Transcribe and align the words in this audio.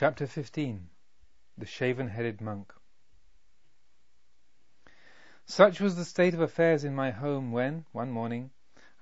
Chapter 0.00 0.26
15 0.26 0.88
The 1.58 1.66
Shaven 1.66 2.08
Headed 2.08 2.40
Monk 2.40 2.72
Such 5.44 5.78
was 5.78 5.94
the 5.94 6.06
state 6.06 6.32
of 6.32 6.40
affairs 6.40 6.84
in 6.84 6.94
my 6.94 7.10
home 7.10 7.52
when, 7.52 7.84
one 7.92 8.10
morning, 8.10 8.50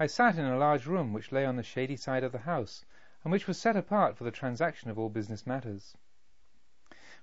I 0.01 0.09
sat 0.09 0.37
in 0.37 0.45
a 0.45 0.59
large 0.59 0.87
room 0.87 1.13
which 1.13 1.31
lay 1.31 1.47
on 1.47 1.55
the 1.55 1.63
shady 1.63 1.95
side 1.95 2.25
of 2.25 2.33
the 2.33 2.41
house, 2.41 2.85
and 3.23 3.31
which 3.31 3.47
was 3.47 3.61
set 3.61 3.77
apart 3.77 4.17
for 4.17 4.25
the 4.25 4.33
transaction 4.33 4.91
of 4.91 4.99
all 4.99 5.09
business 5.09 5.47
matters. 5.47 5.97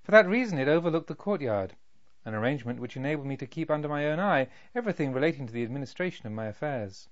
For 0.03 0.11
that 0.11 0.25
reason 0.25 0.57
it 0.57 0.69
overlooked 0.69 1.07
the 1.07 1.13
courtyard, 1.13 1.75
an 2.23 2.33
arrangement 2.33 2.79
which 2.79 2.95
enabled 2.95 3.27
me 3.27 3.35
to 3.35 3.45
keep 3.45 3.69
under 3.69 3.89
my 3.89 4.07
own 4.07 4.21
eye 4.21 4.47
everything 4.73 5.11
relating 5.11 5.47
to 5.47 5.53
the 5.53 5.63
administration 5.63 6.25
of 6.25 6.31
my 6.31 6.45
affairs. 6.45 7.09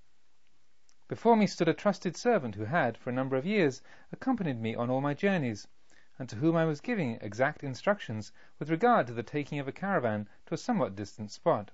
Before 1.10 1.36
me 1.36 1.46
stood 1.46 1.68
a 1.68 1.74
trusted 1.74 2.16
servant 2.16 2.56
who 2.56 2.64
had, 2.64 2.98
for 2.98 3.10
a 3.10 3.14
number 3.14 3.36
of 3.36 3.46
years, 3.46 3.82
accompanied 4.14 4.62
me 4.62 4.76
on 4.76 4.90
all 4.90 5.02
my 5.02 5.14
journeys 5.14 5.68
and 6.20 6.30
to 6.30 6.36
whom 6.36 6.56
I 6.56 6.66
was 6.66 6.80
giving 6.80 7.18
exact 7.22 7.64
instructions 7.64 8.32
with 8.60 8.70
regard 8.70 9.08
to 9.08 9.14
the 9.14 9.24
taking 9.24 9.60
of 9.60 9.68
a 9.68 9.72
caravan 9.72 10.30
to 10.46 10.54
a 10.54 10.58
somewhat 10.58 10.96
distant 10.96 11.32
spot. 11.32 11.72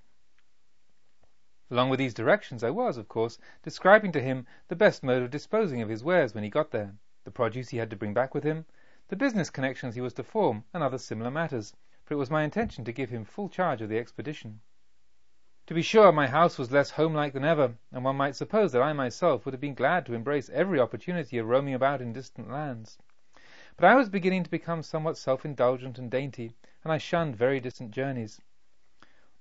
Along 1.71 1.89
with 1.89 1.99
these 1.99 2.13
directions 2.13 2.63
I 2.63 2.69
was, 2.69 2.97
of 2.97 3.07
course, 3.07 3.37
describing 3.63 4.11
to 4.13 4.21
him 4.21 4.47
the 4.69 4.75
best 4.75 5.03
mode 5.03 5.21
of 5.21 5.29
disposing 5.29 5.81
of 5.81 5.89
his 5.89 6.03
wares 6.03 6.33
when 6.33 6.43
he 6.43 6.49
got 6.49 6.71
there, 6.71 6.95
the 7.25 7.31
produce 7.31 7.69
he 7.69 7.77
had 7.77 7.89
to 7.89 7.95
bring 7.95 8.13
back 8.13 8.33
with 8.33 8.43
him, 8.43 8.65
the 9.09 9.15
business 9.15 9.49
connections 9.49 9.95
he 9.95 10.01
was 10.01 10.13
to 10.13 10.23
form, 10.23 10.63
and 10.73 10.81
other 10.81 10.97
similar 10.97 11.29
matters, 11.29 11.75
for 12.05 12.13
it 12.13 12.17
was 12.17 12.31
my 12.31 12.43
intention 12.43 12.85
to 12.85 12.91
give 12.91 13.09
him 13.09 13.25
full 13.25 13.49
charge 13.49 13.81
of 13.81 13.89
the 13.89 13.99
expedition. 13.99 14.61
To 15.67 15.75
be 15.75 15.83
sure, 15.83 16.11
my 16.11 16.27
house 16.27 16.57
was 16.57 16.71
less 16.71 16.89
homelike 16.89 17.33
than 17.33 17.45
ever, 17.45 17.75
and 17.91 18.03
one 18.03 18.15
might 18.15 18.35
suppose 18.35 18.71
that 18.71 18.81
I 18.81 18.93
myself 18.93 19.45
would 19.45 19.53
have 19.53 19.61
been 19.61 19.75
glad 19.75 20.05
to 20.07 20.15
embrace 20.15 20.49
every 20.49 20.79
opportunity 20.79 21.37
of 21.37 21.47
roaming 21.47 21.75
about 21.75 22.01
in 22.01 22.13
distant 22.13 22.49
lands. 22.49 22.97
But 23.79 23.87
I 23.87 23.95
was 23.95 24.09
beginning 24.09 24.43
to 24.43 24.49
become 24.49 24.83
somewhat 24.83 25.17
self-indulgent 25.17 25.97
and 25.97 26.11
dainty, 26.11 26.51
and 26.83 26.91
I 26.91 26.97
shunned 26.97 27.37
very 27.37 27.61
distant 27.61 27.91
journeys. 27.91 28.41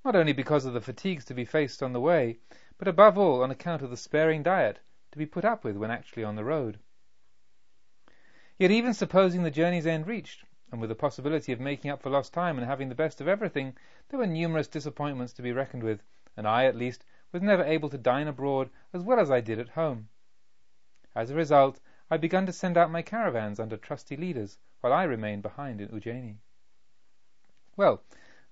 Not 0.04 0.14
only 0.14 0.32
because 0.32 0.64
of 0.64 0.74
the 0.74 0.80
fatigues 0.80 1.24
to 1.24 1.34
be 1.34 1.44
faced 1.44 1.82
on 1.82 1.92
the 1.92 2.00
way, 2.00 2.38
but 2.78 2.86
above 2.86 3.18
all 3.18 3.42
on 3.42 3.50
account 3.50 3.82
of 3.82 3.90
the 3.90 3.96
sparing 3.96 4.44
diet 4.44 4.78
to 5.10 5.18
be 5.18 5.26
put 5.26 5.44
up 5.44 5.64
with 5.64 5.76
when 5.76 5.90
actually 5.90 6.22
on 6.22 6.36
the 6.36 6.44
road. 6.44 6.78
Yet 8.58 8.70
even 8.70 8.94
supposing 8.94 9.42
the 9.42 9.50
journey's 9.50 9.88
end 9.88 10.06
reached, 10.06 10.44
and 10.70 10.80
with 10.80 10.90
the 10.90 10.94
possibility 10.94 11.50
of 11.50 11.58
making 11.58 11.90
up 11.90 12.00
for 12.00 12.10
lost 12.10 12.32
time 12.32 12.58
and 12.58 12.66
having 12.68 12.88
the 12.88 12.94
best 12.94 13.20
of 13.20 13.26
everything, 13.26 13.76
there 14.08 14.20
were 14.20 14.26
numerous 14.28 14.68
disappointments 14.68 15.32
to 15.32 15.42
be 15.42 15.50
reckoned 15.50 15.82
with, 15.82 16.04
and 16.36 16.46
I, 16.46 16.66
at 16.66 16.76
least, 16.76 17.04
was 17.32 17.42
never 17.42 17.64
able 17.64 17.88
to 17.88 17.98
dine 17.98 18.28
abroad 18.28 18.70
as 18.92 19.02
well 19.02 19.18
as 19.18 19.32
I 19.32 19.40
did 19.40 19.58
at 19.58 19.70
home. 19.70 20.10
As 21.12 21.30
a 21.30 21.34
result, 21.34 21.80
I 22.10 22.16
began 22.16 22.46
to 22.46 22.52
send 22.54 22.78
out 22.78 22.90
my 22.90 23.02
caravans 23.02 23.60
under 23.60 23.76
trusty 23.76 24.16
leaders, 24.16 24.56
while 24.80 24.94
I 24.94 25.04
remained 25.04 25.42
behind 25.42 25.82
in 25.82 25.90
Ujjaini. 25.90 26.38
Well, 27.76 28.02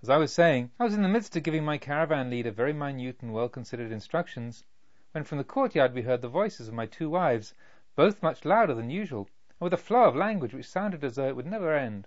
as 0.03 0.11
I 0.11 0.19
was 0.19 0.31
saying, 0.31 0.73
I 0.79 0.85
was 0.85 0.93
in 0.93 1.01
the 1.01 1.09
midst 1.09 1.35
of 1.37 1.43
giving 1.43 1.65
my 1.65 1.79
caravan 1.79 2.29
leader 2.29 2.51
very 2.51 2.75
minute 2.75 3.23
and 3.23 3.33
well 3.33 3.49
considered 3.49 3.91
instructions, 3.91 4.67
when 5.13 5.25
from 5.25 5.39
the 5.39 5.45
courtyard 5.45 5.95
we 5.95 6.03
heard 6.03 6.21
the 6.21 6.29
voices 6.29 6.69
of 6.69 6.75
my 6.75 6.85
two 6.85 7.09
wives, 7.09 7.55
both 7.95 8.23
much 8.23 8.45
louder 8.45 8.75
than 8.75 8.91
usual, 8.91 9.27
and 9.49 9.65
with 9.65 9.73
a 9.73 9.79
flow 9.79 10.05
of 10.05 10.15
language 10.15 10.53
which 10.53 10.69
sounded 10.69 11.03
as 11.03 11.17
though 11.17 11.29
it 11.29 11.35
would 11.35 11.47
never 11.47 11.75
end. 11.75 12.07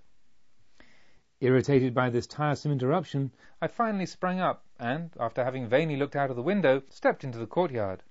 Irritated 1.42 1.96
by 1.96 2.12
this 2.12 2.28
tiresome 2.28 2.72
interruption, 2.72 3.34
I 3.60 3.68
finally 3.68 4.06
sprang 4.06 4.40
up, 4.40 4.66
and, 4.78 5.16
after 5.20 5.44
having 5.44 5.68
vainly 5.68 5.98
looked 5.98 6.16
out 6.16 6.30
of 6.30 6.36
the 6.36 6.44
window, 6.44 6.84
stepped 6.90 7.24
into 7.24 7.40
the 7.40 7.48
courtyard. 7.48 8.04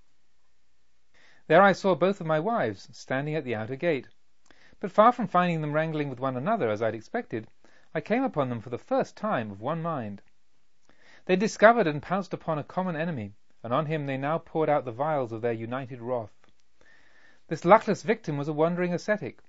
There 1.48 1.62
I 1.62 1.72
saw 1.72 1.94
both 1.94 2.20
of 2.20 2.26
my 2.26 2.38
wives 2.38 2.90
standing 2.94 3.34
at 3.34 3.42
the 3.42 3.54
outer 3.54 3.74
gate, 3.74 4.06
but 4.80 4.92
far 4.92 5.12
from 5.12 5.26
finding 5.28 5.62
them 5.62 5.72
wrangling 5.72 6.10
with 6.10 6.20
one 6.20 6.36
another 6.36 6.68
as 6.68 6.82
I 6.82 6.86
had 6.88 6.94
expected, 6.94 7.48
I 7.94 8.02
came 8.02 8.22
upon 8.22 8.50
them 8.50 8.60
for 8.60 8.68
the 8.68 8.76
first 8.76 9.16
time 9.16 9.50
of 9.50 9.62
one 9.62 9.80
mind. 9.80 10.20
They 11.24 11.36
discovered 11.36 11.86
and 11.86 12.02
pounced 12.02 12.34
upon 12.34 12.58
a 12.58 12.64
common 12.64 12.96
enemy, 12.96 13.32
and 13.62 13.72
on 13.72 13.86
him 13.86 14.04
they 14.04 14.18
now 14.18 14.36
poured 14.36 14.68
out 14.68 14.84
the 14.84 14.92
vials 14.92 15.32
of 15.32 15.40
their 15.40 15.54
united 15.54 16.02
wrath. 16.02 16.34
This 17.46 17.64
luckless 17.64 18.02
victim 18.02 18.36
was 18.36 18.48
a 18.48 18.52
wandering 18.52 18.92
ascetic, 18.92 19.40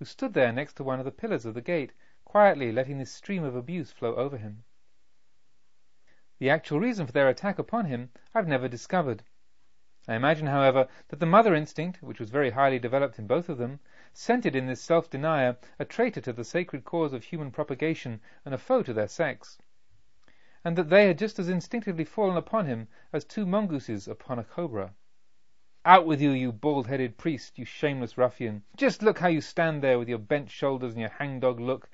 who 0.00 0.04
stood 0.04 0.34
there 0.34 0.50
next 0.50 0.72
to 0.78 0.82
one 0.82 0.98
of 0.98 1.04
the 1.04 1.12
pillars 1.12 1.46
of 1.46 1.54
the 1.54 1.62
gate, 1.62 1.92
quietly 2.24 2.72
letting 2.72 2.98
this 2.98 3.12
stream 3.12 3.44
of 3.44 3.54
abuse 3.54 3.92
flow 3.92 4.16
over 4.16 4.38
him. 4.38 4.64
The 6.40 6.50
actual 6.50 6.80
reason 6.80 7.06
for 7.06 7.12
their 7.12 7.28
attack 7.28 7.60
upon 7.60 7.84
him 7.84 8.10
I 8.34 8.38
have 8.38 8.48
never 8.48 8.66
discovered. 8.66 9.22
I 10.06 10.16
imagine, 10.16 10.48
however, 10.48 10.86
that 11.08 11.18
the 11.18 11.24
mother 11.24 11.54
instinct, 11.54 12.02
which 12.02 12.20
was 12.20 12.28
very 12.28 12.50
highly 12.50 12.78
developed 12.78 13.18
in 13.18 13.26
both 13.26 13.48
of 13.48 13.56
them, 13.56 13.80
scented 14.12 14.54
in 14.54 14.66
this 14.66 14.82
self-denier 14.82 15.56
a 15.78 15.86
traitor 15.86 16.20
to 16.20 16.32
the 16.34 16.44
sacred 16.44 16.84
cause 16.84 17.14
of 17.14 17.24
human 17.24 17.50
propagation 17.50 18.20
and 18.44 18.54
a 18.54 18.58
foe 18.58 18.82
to 18.82 18.92
their 18.92 19.08
sex, 19.08 19.56
and 20.62 20.76
that 20.76 20.90
they 20.90 21.06
had 21.06 21.16
just 21.16 21.38
as 21.38 21.48
instinctively 21.48 22.04
fallen 22.04 22.36
upon 22.36 22.66
him 22.66 22.86
as 23.14 23.24
two 23.24 23.46
mongooses 23.46 24.06
upon 24.06 24.38
a 24.38 24.44
cobra. 24.44 24.92
Out 25.86 26.04
with 26.04 26.20
you, 26.20 26.32
you 26.32 26.52
bald-headed 26.52 27.16
priest, 27.16 27.58
you 27.58 27.64
shameless 27.64 28.18
ruffian! 28.18 28.62
Just 28.76 29.02
look 29.02 29.20
how 29.20 29.28
you 29.28 29.40
stand 29.40 29.82
there 29.82 29.98
with 29.98 30.10
your 30.10 30.18
bent 30.18 30.50
shoulders 30.50 30.92
and 30.92 31.00
your 31.00 31.08
hangdog 31.08 31.58
look, 31.58 31.88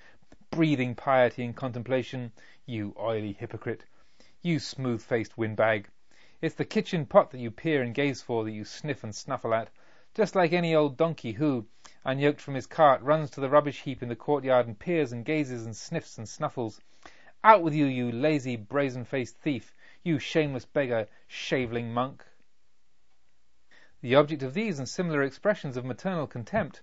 breathing 0.51 0.97
piety 0.97 1.45
and 1.45 1.55
contemplation, 1.55 2.33
you 2.67 2.93
oily 2.99 3.35
hypocrite, 3.35 3.85
you 4.43 4.59
smooth-faced 4.59 5.39
windbag! 5.39 5.87
It's 6.43 6.55
the 6.55 6.65
kitchen 6.65 7.05
pot 7.05 7.33
that 7.33 7.39
you 7.39 7.51
peer 7.51 7.83
and 7.83 7.95
gaze 7.95 8.23
for, 8.23 8.45
that 8.45 8.53
you 8.53 8.65
sniff 8.65 9.05
and 9.05 9.15
snuffle 9.15 9.53
at, 9.53 9.69
just 10.15 10.35
like 10.35 10.55
any 10.55 10.75
old 10.75 10.97
donkey 10.97 11.33
who, 11.33 11.67
unyoked 12.03 12.41
from 12.41 12.55
his 12.55 12.67
cart, 12.67 13.03
runs 13.03 13.31
to 13.33 13.43
the 13.43 13.51
rubbish 13.51 13.83
heap 13.83 14.03
in 14.03 14.09
the 14.09 14.17
courtyard 14.17 14.67
and 14.67 14.79
peers 14.79 15.13
and 15.13 15.27
gazes 15.27 15.67
and 15.67 15.77
sniffs 15.77 16.17
and 16.17 16.27
snuffles. 16.27 16.81
Out 17.45 17.63
with 17.63 17.75
you, 17.75 17.85
you 17.85 18.11
lazy, 18.11 18.57
brazen-faced 18.57 19.37
thief, 19.37 19.75
you 20.03 20.19
shameless 20.19 20.65
beggar, 20.65 21.09
shaveling 21.27 21.93
monk! 21.93 22.25
The 24.01 24.15
object 24.15 24.43
of 24.43 24.55
these 24.55 24.79
and 24.79 24.89
similar 24.89 25.23
expressions 25.23 25.77
of 25.77 25.85
maternal 25.85 26.27
contempt, 26.27 26.81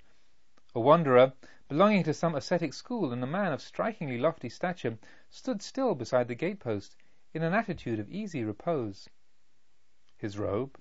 a 0.75 0.79
wanderer 0.79 1.34
belonging 1.67 2.03
to 2.03 2.13
some 2.13 2.35
ascetic 2.35 2.75
school 2.75 3.12
and 3.12 3.23
a 3.23 3.25
man 3.25 3.53
of 3.53 3.63
strikingly 3.63 4.19
lofty 4.19 4.50
stature, 4.50 5.00
stood 5.31 5.63
still 5.63 5.96
beside 5.96 6.28
the 6.28 6.35
gatepost 6.35 6.96
in 7.34 7.41
an 7.41 7.56
attitude 7.56 8.00
of 8.00 8.12
easy 8.12 8.44
repose. 8.44 9.09
His 10.19 10.39
robe, 10.39 10.79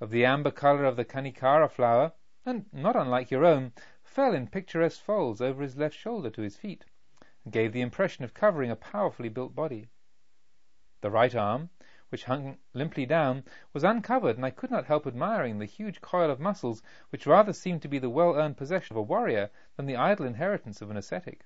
of 0.00 0.10
the 0.10 0.24
amber 0.24 0.50
color 0.50 0.84
of 0.84 0.96
the 0.96 1.04
kanikara 1.04 1.68
flower, 1.70 2.14
and 2.44 2.66
not 2.72 2.96
unlike 2.96 3.30
your 3.30 3.44
own, 3.44 3.72
fell 4.02 4.34
in 4.34 4.48
picturesque 4.48 5.00
folds 5.00 5.40
over 5.40 5.62
his 5.62 5.76
left 5.76 5.94
shoulder 5.94 6.30
to 6.30 6.42
his 6.42 6.56
feet, 6.56 6.84
and 7.44 7.52
gave 7.52 7.72
the 7.72 7.80
impression 7.80 8.24
of 8.24 8.34
covering 8.34 8.72
a 8.72 8.74
powerfully 8.74 9.28
built 9.28 9.54
body. 9.54 9.86
The 11.00 11.12
right 11.12 11.32
arm, 11.32 11.70
which 12.08 12.24
hung 12.24 12.58
limply 12.74 13.06
down, 13.06 13.44
was 13.72 13.84
uncovered, 13.84 14.34
and 14.34 14.44
I 14.44 14.50
could 14.50 14.72
not 14.72 14.86
help 14.86 15.06
admiring 15.06 15.60
the 15.60 15.64
huge 15.64 16.00
coil 16.00 16.28
of 16.28 16.40
muscles 16.40 16.82
which 17.10 17.24
rather 17.24 17.52
seemed 17.52 17.82
to 17.82 17.88
be 17.88 18.00
the 18.00 18.10
well-earned 18.10 18.56
possession 18.56 18.94
of 18.94 18.98
a 18.98 19.02
warrior 19.02 19.52
than 19.76 19.86
the 19.86 19.94
idle 19.94 20.26
inheritance 20.26 20.82
of 20.82 20.90
an 20.90 20.96
ascetic 20.96 21.44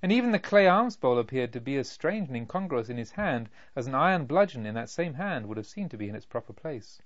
and 0.00 0.12
even 0.12 0.30
the 0.30 0.38
clay 0.38 0.68
alms 0.68 0.96
bowl 0.96 1.18
appeared 1.18 1.52
to 1.52 1.60
be 1.60 1.76
as 1.76 1.90
strange 1.90 2.28
and 2.28 2.36
incongruous 2.36 2.88
in 2.88 2.96
his 2.96 3.10
hand 3.10 3.50
as 3.74 3.88
an 3.88 3.96
iron 3.96 4.26
bludgeon 4.26 4.64
in 4.64 4.74
that 4.74 4.88
same 4.88 5.14
hand 5.14 5.44
would 5.48 5.56
have 5.56 5.66
seemed 5.66 5.90
to 5.90 5.96
be 5.96 6.08
in 6.08 6.14
its 6.14 6.24
proper 6.24 6.52
place. 6.52 7.02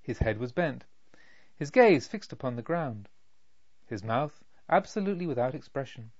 His 0.00 0.20
head 0.20 0.38
was 0.38 0.50
bent, 0.50 0.86
his 1.54 1.70
gaze 1.70 2.08
fixed 2.08 2.32
upon 2.32 2.56
the 2.56 2.62
ground, 2.62 3.10
his 3.86 4.02
mouth 4.02 4.42
absolutely 4.70 5.26
without 5.26 5.54
expression, 5.54 6.10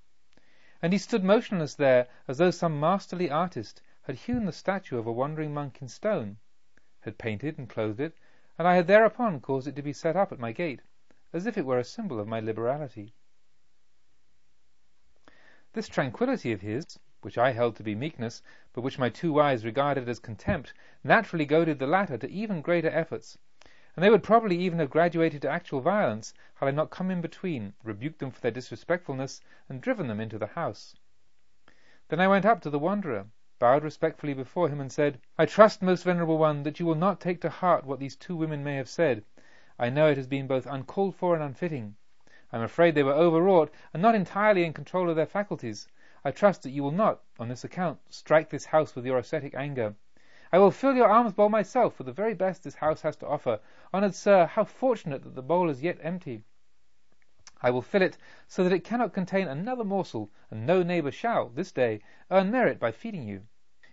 and 0.83 0.93
he 0.93 0.99
stood 0.99 1.25
motionless 1.25 1.75
there 1.75 2.09
as 2.29 2.37
though 2.37 2.51
some 2.51 2.79
masterly 2.79 3.31
artist 3.31 3.81
had 4.03 4.17
hewn 4.17 4.45
the 4.45 4.53
statue 4.53 4.99
of 4.99 5.07
a 5.07 5.13
wandering 5.13 5.55
monk 5.55 5.81
in 5.81 5.89
stone, 5.89 6.37
had 7.01 7.17
painted 7.17 7.57
and 7.57 7.71
clothed 7.71 8.01
it, 8.01 8.15
and 8.59 8.69
I 8.69 8.75
had 8.75 8.87
thereupon 8.87 9.41
caused 9.41 9.67
it 9.67 9.77
to 9.77 9.83
be 9.83 9.95
set 9.95 10.15
up 10.15 10.31
at 10.31 10.39
my 10.39 10.53
gate, 10.53 10.83
as 11.33 11.47
if 11.47 11.57
it 11.57 11.65
were 11.65 11.79
a 11.79 11.85
symbol 11.85 12.21
of 12.21 12.29
my 12.29 12.39
liberality. 12.39 13.15
This 15.75 15.89
tranquillity 15.89 16.53
of 16.53 16.61
his, 16.61 17.01
which 17.23 17.37
I 17.37 17.51
held 17.51 17.75
to 17.75 17.83
be 17.83 17.97
meekness, 17.97 18.45
but 18.73 18.83
which 18.83 18.97
my 18.97 19.09
two 19.09 19.33
wives 19.33 19.65
regarded 19.65 20.09
as 20.09 20.21
contempt, 20.21 20.73
naturally 21.03 21.45
goaded 21.45 21.81
the 21.81 21.87
latter 21.89 22.17
to 22.17 22.31
even 22.31 22.63
greater 22.63 22.91
efforts, 22.91 23.37
and 23.97 24.05
they 24.05 24.09
would 24.09 24.23
probably 24.23 24.57
even 24.57 24.79
have 24.79 24.89
graduated 24.89 25.43
to 25.43 25.51
actual 25.51 25.81
violence 25.81 26.33
had 26.55 26.69
I 26.69 26.71
not 26.71 26.91
come 26.91 27.11
in 27.11 27.21
between, 27.21 27.75
rebuked 27.83 28.21
them 28.21 28.31
for 28.31 28.41
their 28.41 28.53
disrespectfulness, 28.53 29.41
and 29.69 29.81
driven 29.81 30.07
them 30.07 30.21
into 30.21 30.39
the 30.39 30.47
house. 30.47 30.95
Then 32.07 32.21
I 32.21 32.29
went 32.29 32.47
up 32.47 32.61
to 32.61 32.71
the 32.71 32.79
wanderer, 32.79 33.27
bowed 33.59 33.83
respectfully 33.83 34.35
before 34.35 34.69
him, 34.69 34.81
and 34.81 34.93
said, 34.93 35.21
I 35.37 35.45
trust, 35.45 35.83
most 35.83 36.05
venerable 36.05 36.39
one, 36.39 36.63
that 36.63 36.79
you 36.79 36.87
will 36.87 36.95
not 36.95 37.21
take 37.21 37.41
to 37.41 37.51
heart 37.51 37.85
what 37.85 37.99
these 37.99 38.15
two 38.15 38.37
women 38.37 38.63
may 38.63 38.77
have 38.77 38.89
said. 38.89 39.25
I 39.77 39.91
know 39.91 40.07
it 40.09 40.19
has 40.19 40.29
been 40.29 40.47
both 40.47 40.67
uncalled 40.67 41.17
for 41.17 41.35
and 41.35 41.43
unfitting. 41.43 41.97
I 42.55 42.57
am 42.57 42.63
afraid 42.63 42.95
they 42.95 43.03
were 43.03 43.13
overwrought, 43.13 43.75
and 43.93 44.01
not 44.01 44.15
entirely 44.15 44.63
in 44.63 44.73
control 44.73 45.11
of 45.11 45.17
their 45.17 45.27
faculties. 45.27 45.89
I 46.25 46.31
trust 46.31 46.63
that 46.63 46.71
you 46.71 46.85
will 46.85 46.93
not, 46.93 47.21
on 47.37 47.49
this 47.49 47.65
account, 47.65 47.99
strike 48.11 48.49
this 48.49 48.67
house 48.67 48.95
with 48.95 49.05
your 49.05 49.19
ascetic 49.19 49.57
anger. 49.57 49.97
I 50.53 50.59
will 50.59 50.71
fill 50.71 50.95
your 50.95 51.09
alms 51.09 51.33
bowl 51.33 51.49
myself 51.49 51.99
with 51.99 52.07
the 52.07 52.13
very 52.13 52.33
best 52.33 52.63
this 52.63 52.77
house 52.77 53.03
has 53.03 53.17
to 53.17 53.27
offer. 53.27 53.59
Honoured 53.93 54.15
sir, 54.15 54.47
how 54.47 54.63
fortunate 54.63 55.25
that 55.25 55.35
the 55.35 55.43
bowl 55.43 55.69
is 55.69 55.83
yet 55.83 55.99
empty! 56.01 56.45
I 57.61 57.73
will 57.73 57.83
fill 57.83 58.03
it 58.03 58.19
so 58.47 58.63
that 58.63 58.73
it 58.73 58.85
cannot 58.85 59.13
contain 59.13 59.49
another 59.49 59.83
morsel, 59.83 60.31
and 60.49 60.65
no 60.65 60.85
neighbour 60.85 61.11
shall, 61.11 61.49
this 61.49 61.73
day, 61.73 62.03
earn 62.31 62.53
merit 62.53 62.79
by 62.79 62.93
feeding 62.93 63.27
you. 63.27 63.49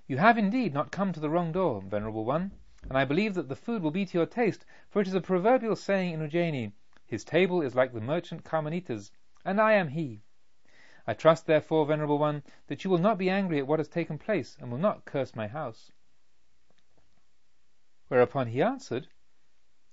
You 0.05 0.17
have 0.17 0.37
indeed 0.37 0.71
not 0.71 0.91
come 0.91 1.11
to 1.13 1.19
the 1.19 1.31
wrong 1.31 1.51
door, 1.51 1.81
venerable 1.81 2.25
one, 2.25 2.51
and 2.83 2.95
I 2.95 3.05
believe 3.05 3.33
that 3.33 3.49
the 3.49 3.55
food 3.55 3.81
will 3.81 3.89
be 3.89 4.05
to 4.05 4.19
your 4.19 4.27
taste, 4.27 4.67
for 4.87 5.01
it 5.01 5.07
is 5.07 5.15
a 5.15 5.19
proverbial 5.19 5.75
saying 5.75 6.13
in 6.13 6.19
Ujjaini, 6.19 6.73
His 7.11 7.25
table 7.25 7.61
is 7.61 7.75
like 7.75 7.91
the 7.91 7.99
merchant 7.99 8.45
Kamanita's, 8.45 9.11
and 9.43 9.59
I 9.59 9.73
am 9.73 9.89
he. 9.89 10.21
I 11.05 11.13
trust, 11.13 11.45
therefore, 11.45 11.85
venerable 11.85 12.17
one, 12.17 12.41
that 12.67 12.85
you 12.85 12.89
will 12.89 12.99
not 12.99 13.17
be 13.17 13.29
angry 13.29 13.59
at 13.59 13.67
what 13.67 13.81
has 13.81 13.89
taken 13.89 14.17
place, 14.17 14.55
and 14.57 14.71
will 14.71 14.77
not 14.77 15.03
curse 15.03 15.35
my 15.35 15.49
house. 15.49 15.91
Whereupon 18.07 18.47
he 18.47 18.61
answered, 18.61 19.09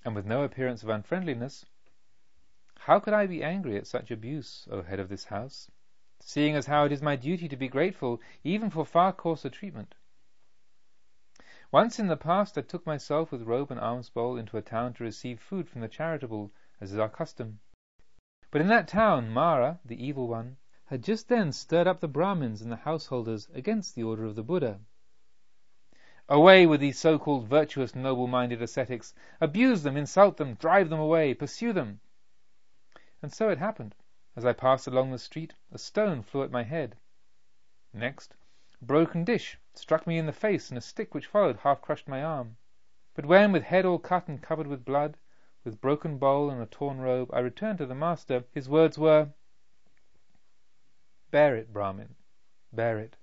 and 0.04 0.14
with 0.14 0.26
no 0.26 0.44
appearance 0.44 0.84
of 0.84 0.90
unfriendliness, 0.90 1.66
How 2.76 3.00
could 3.00 3.14
I 3.14 3.26
be 3.26 3.42
angry 3.42 3.76
at 3.76 3.88
such 3.88 4.12
abuse, 4.12 4.68
O 4.70 4.82
head 4.82 5.00
of 5.00 5.08
this 5.08 5.24
house, 5.24 5.72
seeing 6.20 6.54
as 6.54 6.66
how 6.66 6.84
it 6.84 6.92
is 6.92 7.02
my 7.02 7.16
duty 7.16 7.48
to 7.48 7.56
be 7.56 7.66
grateful 7.66 8.20
even 8.44 8.70
for 8.70 8.84
far 8.84 9.12
coarser 9.12 9.50
treatment? 9.50 9.96
Once 11.72 11.98
in 11.98 12.06
the 12.06 12.16
past 12.16 12.56
I 12.56 12.60
took 12.60 12.86
myself 12.86 13.32
with 13.32 13.42
robe 13.42 13.72
and 13.72 13.80
alms 13.80 14.08
bowl 14.08 14.36
into 14.36 14.56
a 14.56 14.62
town 14.62 14.94
to 14.94 15.02
receive 15.02 15.40
food 15.40 15.68
from 15.68 15.80
the 15.80 15.88
charitable, 15.88 16.52
as 16.80 16.92
is 16.92 16.98
our 16.98 17.08
custom. 17.08 17.60
But 18.50 18.60
in 18.60 18.68
that 18.68 18.88
town 18.88 19.30
Mara, 19.30 19.80
the 19.84 20.02
evil 20.02 20.28
one, 20.28 20.56
had 20.86 21.02
just 21.02 21.28
then 21.28 21.52
stirred 21.52 21.86
up 21.86 22.00
the 22.00 22.08
Brahmins 22.08 22.62
and 22.62 22.72
the 22.72 22.76
householders 22.76 23.48
against 23.52 23.94
the 23.94 24.04
order 24.04 24.24
of 24.24 24.36
the 24.36 24.42
Buddha. 24.42 24.80
Away 26.28 26.66
with 26.66 26.80
these 26.80 26.98
so-called 26.98 27.48
virtuous, 27.48 27.94
noble-minded 27.94 28.62
ascetics! 28.62 29.14
Abuse 29.40 29.82
them, 29.82 29.96
insult 29.96 30.36
them, 30.36 30.54
drive 30.54 30.88
them 30.88 31.00
away, 31.00 31.34
pursue 31.34 31.72
them! 31.72 32.00
And 33.22 33.32
so 33.32 33.48
it 33.48 33.58
happened. 33.58 33.94
As 34.36 34.44
I 34.44 34.52
passed 34.52 34.86
along 34.86 35.10
the 35.10 35.18
street, 35.18 35.54
a 35.72 35.78
stone 35.78 36.22
flew 36.22 36.42
at 36.42 36.50
my 36.50 36.62
head. 36.62 36.96
Next, 37.92 38.36
a 38.80 38.84
broken 38.84 39.24
dish 39.24 39.58
struck 39.74 40.06
me 40.06 40.16
in 40.16 40.26
the 40.26 40.32
face, 40.32 40.68
and 40.68 40.78
a 40.78 40.80
stick 40.80 41.14
which 41.14 41.26
followed 41.26 41.56
half 41.56 41.82
crushed 41.82 42.06
my 42.06 42.22
arm. 42.22 42.56
But 43.14 43.26
when, 43.26 43.50
with 43.50 43.64
head 43.64 43.84
all 43.84 43.98
cut 43.98 44.28
and 44.28 44.40
covered 44.40 44.66
with 44.68 44.84
blood, 44.84 45.16
with 45.64 45.80
broken 45.80 46.18
bowl 46.18 46.50
and 46.50 46.62
a 46.62 46.66
torn 46.66 47.00
robe, 47.00 47.28
I 47.32 47.40
returned 47.40 47.78
to 47.78 47.86
the 47.86 47.94
master, 47.94 48.44
his 48.52 48.68
words 48.68 48.96
were, 48.96 49.30
Bear 51.30 51.56
it, 51.56 51.72
Brahmin, 51.72 52.14
bear 52.72 52.98
it, 52.98 53.16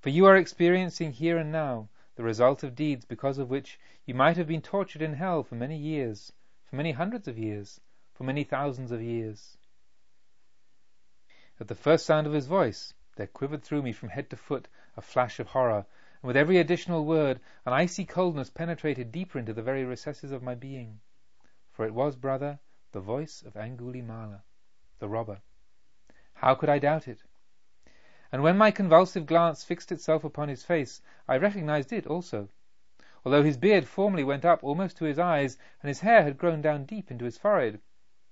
for 0.00 0.08
you 0.08 0.26
are 0.26 0.36
experiencing 0.36 1.12
here 1.12 1.36
and 1.36 1.52
now 1.52 1.88
the 2.16 2.22
result 2.22 2.62
of 2.62 2.74
deeds 2.74 3.04
because 3.04 3.38
of 3.38 3.50
which 3.50 3.78
you 4.06 4.14
might 4.14 4.36
have 4.36 4.46
been 4.48 4.62
tortured 4.62 5.02
in 5.02 5.14
hell 5.14 5.42
for 5.42 5.54
many 5.54 5.76
years, 5.76 6.32
for 6.64 6.76
many 6.76 6.92
hundreds 6.92 7.28
of 7.28 7.38
years, 7.38 7.80
for 8.14 8.24
many 8.24 8.42
thousands 8.42 8.90
of 8.90 9.02
years. 9.02 9.56
At 11.60 11.68
the 11.68 11.74
first 11.74 12.06
sound 12.06 12.26
of 12.26 12.32
his 12.32 12.46
voice, 12.46 12.94
there 13.16 13.26
quivered 13.26 13.62
through 13.62 13.82
me 13.82 13.92
from 13.92 14.08
head 14.08 14.30
to 14.30 14.36
foot 14.36 14.66
a 14.96 15.02
flash 15.02 15.38
of 15.38 15.48
horror, 15.48 15.86
and 16.22 16.26
with 16.26 16.36
every 16.36 16.58
additional 16.58 17.04
word 17.04 17.38
an 17.66 17.72
icy 17.72 18.04
coldness 18.04 18.50
penetrated 18.50 19.12
deeper 19.12 19.38
into 19.38 19.52
the 19.52 19.62
very 19.62 19.84
recesses 19.84 20.32
of 20.32 20.42
my 20.42 20.54
being. 20.54 21.00
For 21.72 21.86
it 21.86 21.94
was, 21.94 22.16
brother, 22.16 22.58
the 22.90 23.00
voice 23.00 23.40
of 23.40 23.54
Angulimala, 23.56 24.42
the 24.98 25.08
robber. 25.08 25.40
How 26.34 26.54
could 26.54 26.68
I 26.68 26.78
doubt 26.78 27.08
it? 27.08 27.22
and 28.30 28.42
when 28.42 28.58
my 28.58 28.70
convulsive 28.70 29.24
glance 29.24 29.64
fixed 29.64 29.90
itself 29.90 30.22
upon 30.22 30.50
his 30.50 30.62
face, 30.64 31.00
I 31.26 31.38
recognized 31.38 31.90
it 31.90 32.06
also. 32.06 32.50
Although 33.24 33.42
his 33.42 33.56
beard 33.56 33.86
formerly 33.88 34.22
went 34.22 34.44
up 34.44 34.62
almost 34.62 34.98
to 34.98 35.06
his 35.06 35.18
eyes, 35.18 35.56
and 35.80 35.88
his 35.88 36.00
hair 36.00 36.22
had 36.24 36.36
grown 36.36 36.60
down 36.60 36.84
deep 36.84 37.10
into 37.10 37.24
his 37.24 37.38
forehead, 37.38 37.80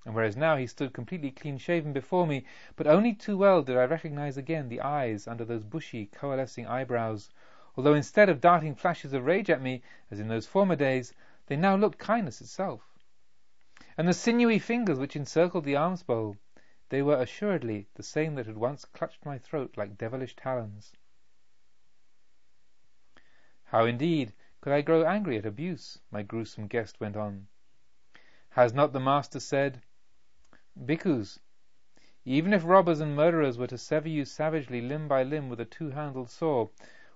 and 0.05 0.15
whereas 0.15 0.37
now 0.37 0.57
he 0.57 0.67
stood 0.67 0.93
completely 0.93 1.31
clean 1.31 1.57
shaven 1.57 1.95
before 1.95 2.27
me, 2.27 2.45
but 2.77 2.87
only 2.87 3.15
too 3.15 3.39
well 3.39 3.63
did 3.63 3.79
I 3.79 3.85
recognize 3.85 4.37
again 4.37 4.69
the 4.69 4.83
eyes 4.83 5.27
under 5.27 5.47
those 5.47 5.65
bushy, 5.65 6.05
coalescing 6.05 6.67
eyebrows, 6.67 7.31
although 7.75 7.95
instead 7.95 8.29
of 8.29 8.43
darting 8.43 8.75
flashes 8.75 9.15
of 9.15 9.25
rage 9.25 9.49
at 9.49 9.63
me, 9.63 9.83
as 10.11 10.21
in 10.21 10.29
those 10.29 10.47
former 10.47 10.77
days, 10.77 11.15
they 11.47 11.57
now 11.57 11.75
looked 11.75 11.99
kindness 11.99 12.43
itself. 12.43 12.90
And 14.01 14.09
the 14.09 14.15
sinewy 14.15 14.59
fingers 14.59 14.99
which 14.99 15.15
encircled 15.15 15.65
the 15.65 15.77
alms 15.77 16.03
bowl, 16.03 16.39
they 16.89 17.03
were 17.03 17.21
assuredly 17.21 17.87
the 17.97 18.03
same 18.03 18.35
that 18.37 18.47
had 18.47 18.57
once 18.57 18.87
clutched 18.87 19.27
my 19.27 19.37
throat 19.37 19.77
like 19.77 19.99
devilish 19.99 20.35
talons. 20.35 20.95
How, 23.65 23.85
indeed, 23.85 24.33
could 24.63 24.73
I 24.73 24.81
grow 24.81 25.05
angry 25.05 25.37
at 25.37 25.45
abuse? 25.45 25.99
my 26.11 26.23
gruesome 26.23 26.67
guest 26.67 26.99
went 26.99 27.15
on. 27.15 27.49
Has 28.49 28.73
not 28.73 28.95
the 28.95 29.01
Master 29.01 29.39
said, 29.39 29.83
Bhikkhus, 30.75 31.39
even 32.25 32.55
if 32.55 32.65
robbers 32.65 33.01
and 33.01 33.15
murderers 33.15 33.59
were 33.59 33.67
to 33.67 33.77
sever 33.77 34.09
you 34.09 34.25
savagely 34.25 34.81
limb 34.81 35.09
by 35.09 35.25
limb 35.25 35.51
with 35.51 35.61
a 35.61 35.67
two-handled 35.67 36.31
saw, 36.31 36.69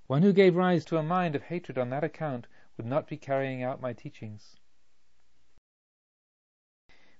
one 0.07 0.21
who 0.21 0.35
gave 0.35 0.55
rise 0.55 0.85
to 0.85 0.99
a 0.99 1.03
mind 1.03 1.35
of 1.35 1.45
hatred 1.45 1.79
on 1.79 1.89
that 1.89 2.05
account 2.05 2.47
would 2.77 2.85
not 2.85 3.09
be 3.09 3.17
carrying 3.17 3.63
out 3.63 3.81
my 3.81 3.95
teachings. 3.95 4.59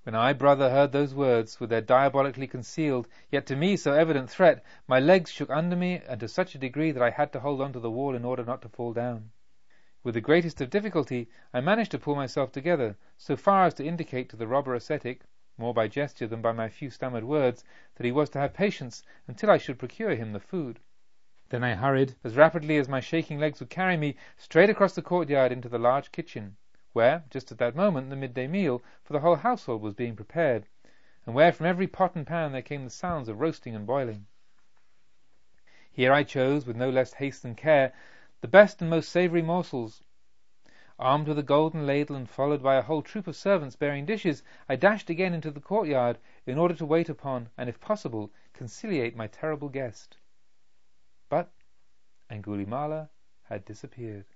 When 0.07 0.15
I, 0.15 0.35
brother, 0.35 0.69
heard 0.69 0.93
those 0.93 1.15
words, 1.15 1.59
with 1.59 1.71
their 1.71 1.81
diabolically 1.81 2.47
concealed, 2.47 3.09
yet 3.31 3.47
to 3.47 3.57
me 3.57 3.75
so 3.75 3.95
evident 3.95 4.29
threat, 4.29 4.63
my 4.87 5.01
legs 5.01 5.31
shook 5.31 5.49
under 5.49 5.77
me, 5.77 6.03
and 6.07 6.21
to 6.21 6.29
such 6.29 6.55
a 6.55 6.59
degree 6.59 6.93
that 6.93 7.03
I 7.03 7.09
had 7.09 7.33
to 7.33 7.41
hold 7.41 7.63
on 7.63 7.73
to 7.73 7.81
the 7.81 7.91
wall 7.91 8.15
in 8.15 8.23
order 8.23 8.45
not 8.45 8.61
to 8.61 8.69
fall 8.69 8.93
down. 8.93 9.31
With 10.03 10.13
the 10.13 10.21
greatest 10.21 10.61
of 10.61 10.69
difficulty, 10.69 11.31
I 11.55 11.63
managed 11.63 11.91
to 11.93 11.99
pull 11.99 12.17
myself 12.17 12.53
together, 12.53 12.99
so 13.17 13.35
far 13.35 13.65
as 13.65 13.73
to 13.77 13.87
indicate 13.87 14.29
to 14.29 14.37
the 14.37 14.47
robber 14.47 14.75
ascetic, 14.75 15.23
more 15.57 15.73
by 15.73 15.89
gesture 15.89 16.27
than 16.27 16.43
by 16.43 16.53
my 16.53 16.69
few 16.69 16.91
stammered 16.91 17.25
words, 17.25 17.65
that 17.95 18.05
he 18.05 18.13
was 18.13 18.29
to 18.29 18.39
have 18.41 18.53
patience 18.53 19.03
until 19.27 19.51
I 19.51 19.57
should 19.57 19.79
procure 19.79 20.15
him 20.15 20.35
the 20.35 20.39
food. 20.39 20.81
Then 21.49 21.65
I 21.65 21.77
hurried, 21.77 22.15
as 22.23 22.37
rapidly 22.37 22.77
as 22.77 22.91
my 22.91 23.01
shaking 23.01 23.39
legs 23.39 23.59
would 23.59 23.71
carry 23.71 23.97
me, 23.97 24.17
straight 24.37 24.69
across 24.69 24.95
the 24.95 25.01
courtyard 25.01 25.51
into 25.51 25.71
the 25.71 25.79
large 25.79 26.13
kitchen 26.13 26.59
where, 26.95 27.25
just 27.29 27.53
at 27.53 27.59
that 27.59 27.77
moment, 27.77 28.09
the 28.09 28.17
midday 28.17 28.47
meal 28.47 28.83
for 29.03 29.13
the 29.13 29.21
whole 29.21 29.37
household 29.37 29.83
was 29.83 29.93
being 29.93 30.17
prepared, 30.17 30.67
and 31.27 31.35
where 31.35 31.53
from 31.53 31.67
every 31.67 31.87
pot 31.87 32.15
and 32.15 32.27
pan 32.27 32.53
there 32.53 32.63
came 32.63 32.85
the 32.85 32.91
sounds 32.91 33.29
of 33.29 33.41
roasting 33.41 33.75
and 33.75 33.87
boiling. 33.87 34.27
Here 35.91 36.13
I 36.13 36.23
chose, 36.23 36.67
with 36.67 36.77
no 36.77 36.91
less 36.91 37.13
haste 37.13 37.43
than 37.43 37.55
care, 37.55 37.93
the 38.41 38.49
best 38.49 38.81
and 38.81 38.91
most 38.91 39.11
savoury 39.11 39.43
morsels. 39.43 40.03
Armed 40.99 41.27
with 41.27 41.39
a 41.39 41.43
golden 41.43 41.87
ladle 41.87 42.15
and 42.15 42.31
followed 42.31 42.63
by 42.63 42.77
a 42.77 42.83
whole 42.83 43.03
troop 43.03 43.27
of 43.27 43.35
servants 43.35 43.75
bearing 43.75 44.07
dishes, 44.07 44.45
I 44.69 44.77
dashed 44.77 45.11
again 45.11 45.35
into 45.35 45.51
the 45.51 45.61
courtyard 45.61 46.19
in 46.47 46.59
order 46.59 46.75
to 46.75 46.87
wait 46.87 47.09
upon, 47.09 47.49
and 47.59 47.69
if 47.69 47.81
possible, 47.81 48.31
conciliate 48.53 49.17
my 49.17 49.27
terrible 49.27 49.69
guest. 49.69 50.17
But 51.29 51.51
Angulimala 52.31 53.09
had 53.45 53.65
disappeared. 53.65 54.27